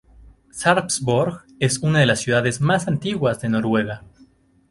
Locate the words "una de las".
1.83-2.21